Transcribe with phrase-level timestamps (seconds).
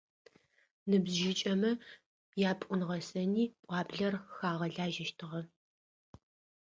[0.89, 1.71] Ныбжьыкӏэмэ
[2.49, 5.41] япӏун-гъэсэни пӏуаблэр хагъэлажьэщтыгъэ.